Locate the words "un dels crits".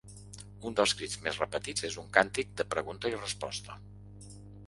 0.69-1.17